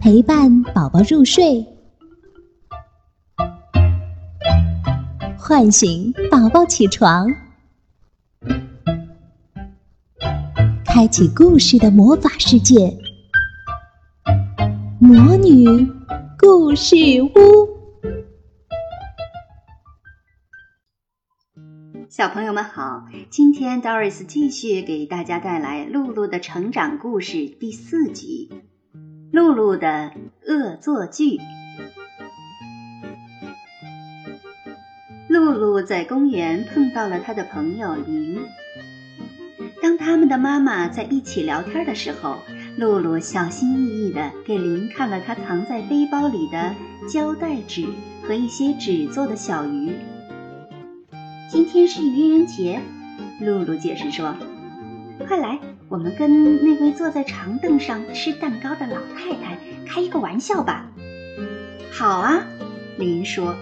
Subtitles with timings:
[0.00, 1.64] 陪伴宝宝入睡，
[5.38, 7.28] 唤醒宝宝起床，
[10.84, 12.98] 开启故事的魔法世界——
[15.00, 15.86] 魔女
[16.38, 17.69] 故事屋。
[22.10, 28.50] 小朋友们好，今天 Doris 继续给大家带来露露的成长故事第四集。
[29.30, 30.10] 露露的
[30.44, 31.38] 恶作剧。
[35.28, 38.40] 露露在公园碰到了她的朋友林。
[39.80, 42.38] 当他们的妈妈在一起聊天的时候，
[42.76, 46.74] 露露小心翼翼地给林看了她藏在背包里的
[47.08, 47.86] 胶带纸
[48.24, 49.94] 和一些纸做的小鱼。
[51.50, 52.80] 今天是愚人节，
[53.40, 54.32] 露露解释说
[55.26, 55.58] ：“快来。”
[55.90, 60.86] 我们跟那位坐在长凳上吃蛋糕的老太太开一个玩笑吧。
[61.90, 62.44] 好啊，
[62.98, 63.56] 林说。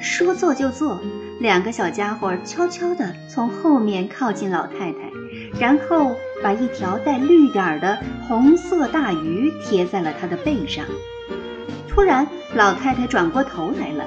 [0.00, 1.00] 说做就做，
[1.40, 4.98] 两个小家伙悄悄地从后面靠近老太太，
[5.58, 10.86] 然后把一条带绿点的红色大鱼贴在了她的背上。
[11.88, 14.04] 突然，老太太转过头来了。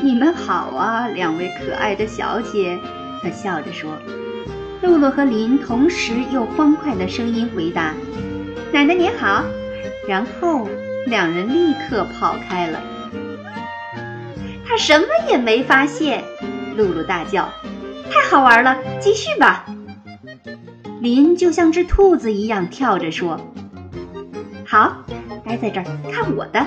[0.00, 2.78] 你们好啊，两位可爱的小姐，
[3.22, 3.90] 她笑着说。
[4.80, 7.94] 露露和林同时用欢快的声音回答
[8.72, 9.44] ：“奶奶您好。”
[10.06, 10.68] 然后
[11.06, 12.80] 两人立刻跑开了。
[14.64, 16.22] 他什么也没发现，
[16.76, 17.48] 露露大叫
[18.08, 19.66] ：“太好玩了，继续吧！”
[21.02, 23.40] 林就像只兔子一样跳着说
[24.64, 25.04] ：“好，
[25.44, 26.64] 待在这儿看我的。”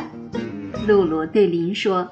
[0.86, 2.12] 露露对林说。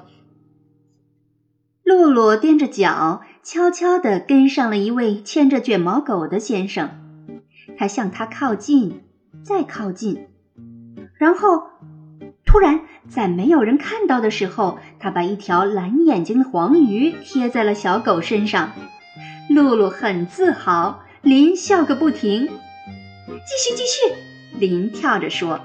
[1.96, 3.22] 露露踮着脚。
[3.42, 6.90] 悄悄地跟上了一位牵着卷毛狗的先生，
[7.78, 9.02] 他向他靠近，
[9.42, 10.28] 再靠近，
[11.14, 11.62] 然后
[12.44, 18.72] 突然在没有人看到的时候，他把一条蓝眼睛的黄鱼贴在了小狗身上。
[19.48, 22.46] 露露很自豪，林笑个不停。
[22.46, 24.14] 继续继续，
[24.58, 25.58] 林跳着说：“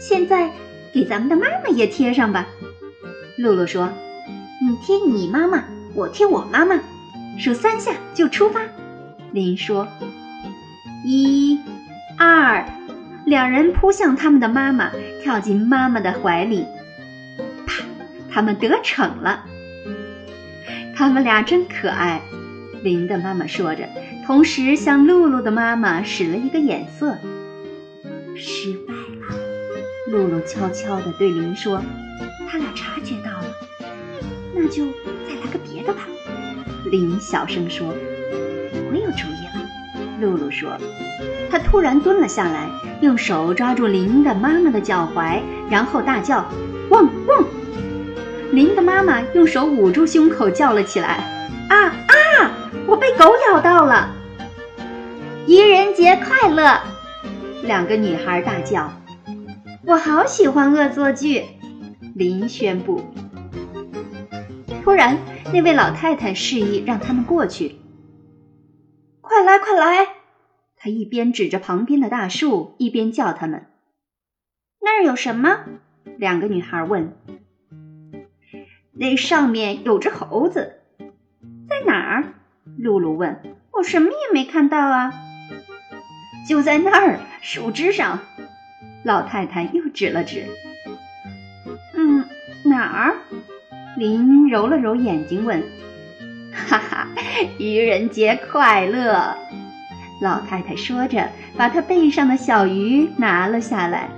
[0.00, 0.52] 现在
[0.92, 2.46] 给咱们的妈妈也贴上吧。”
[3.36, 3.88] 露露说
[4.60, 6.80] ：“你贴你妈妈。”我贴我妈妈，
[7.38, 8.60] 数三下就出发。
[9.30, 9.86] 林说
[11.06, 11.60] ：“一、
[12.18, 12.64] 二。”
[13.24, 14.90] 两人扑向他们的妈妈，
[15.22, 16.66] 跳进妈妈的怀里。
[17.64, 17.84] 啪！
[18.30, 19.44] 他们得逞了。
[20.96, 22.20] 他们俩真可爱。
[22.82, 23.88] 林的妈妈说着，
[24.26, 27.16] 同时向露露的妈妈使了一个眼色。
[28.36, 29.38] 失败了。
[30.10, 31.80] 露露悄悄地对林说
[32.50, 33.46] ：“他俩察觉到了，
[34.54, 34.86] 那就
[35.26, 36.06] 再来个……”别的吧，
[36.90, 37.86] 林小声说
[38.90, 39.68] ：“我有主意了。”
[40.20, 40.78] 露露说。
[41.50, 42.68] 她突然蹲了下来，
[43.00, 46.44] 用手抓住林的妈妈的脚踝，然后大叫
[46.90, 47.44] ：“汪汪！”
[48.52, 51.24] 林的妈妈用手捂住胸口叫了起来
[51.68, 52.52] ：“啊啊！
[52.86, 54.10] 我被狗咬到了！”
[55.46, 56.80] 愚人节快乐！
[57.62, 58.92] 两个女孩大叫
[59.86, 61.44] ：“我好喜欢恶作剧！”
[62.14, 63.02] 林宣布。
[64.84, 65.18] 突然。
[65.52, 67.76] 那位老太太示意让他们过去。
[69.20, 70.06] 快来，快来！
[70.76, 73.66] 她一边指着旁边的大树，一边叫他们。
[74.80, 75.60] 那儿有什么？
[76.18, 77.16] 两个女孩问。
[78.92, 80.80] 那上面有只猴子，
[81.68, 82.34] 在哪儿？
[82.76, 83.40] 露露问。
[83.72, 85.12] 我什么也没看到啊。
[86.46, 88.20] 就在那儿，树枝上。
[89.02, 90.46] 老太太又指了指。
[91.94, 92.24] 嗯，
[92.64, 93.16] 哪儿？
[93.96, 95.62] 林揉了揉眼睛，问
[96.52, 97.08] ：“哈哈，
[97.58, 99.36] 愚人节快乐！”
[100.20, 104.08] 老太太说着，把她背上的小鱼拿了下来。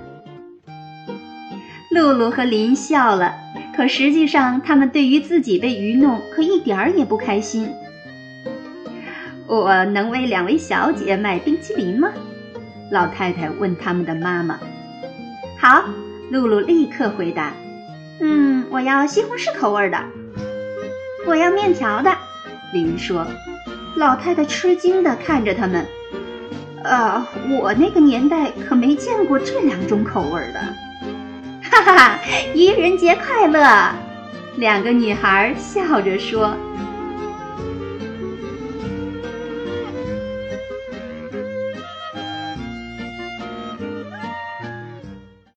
[1.91, 3.33] 露露和林笑了，
[3.75, 7.69] 可实际上他们对于自己被愚弄可一点儿也不开心。
[9.47, 12.09] 我能为两位小姐买冰淇淋吗？
[12.91, 14.59] 老太太问他们的妈妈。
[15.59, 15.83] 好，
[16.31, 17.53] 露露立刻回答。
[18.19, 19.97] 嗯，我要西红柿口味的。
[21.25, 22.11] 我要面条的。
[22.73, 23.25] 林说。
[23.95, 25.85] 老太太吃惊地看着他们。
[26.83, 30.59] 呃，我那个年代可没见过这两种口味的。
[31.63, 32.19] 哈哈，
[32.53, 33.91] 愚人节快乐！
[34.57, 36.55] 两个女孩笑着说。